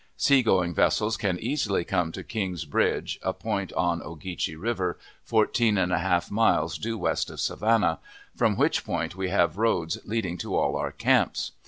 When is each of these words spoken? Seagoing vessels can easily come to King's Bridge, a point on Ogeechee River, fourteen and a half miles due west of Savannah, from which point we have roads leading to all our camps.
Seagoing 0.17 0.73
vessels 0.73 1.15
can 1.15 1.37
easily 1.39 1.83
come 1.83 2.11
to 2.11 2.23
King's 2.23 2.65
Bridge, 2.65 3.19
a 3.21 3.33
point 3.33 3.71
on 3.73 4.01
Ogeechee 4.01 4.55
River, 4.59 4.97
fourteen 5.23 5.77
and 5.77 5.93
a 5.93 5.99
half 5.99 6.31
miles 6.31 6.79
due 6.79 6.97
west 6.97 7.29
of 7.29 7.39
Savannah, 7.39 7.99
from 8.35 8.57
which 8.57 8.83
point 8.83 9.15
we 9.15 9.29
have 9.29 9.59
roads 9.59 9.99
leading 10.03 10.39
to 10.39 10.55
all 10.55 10.75
our 10.75 10.91
camps. 10.91 11.51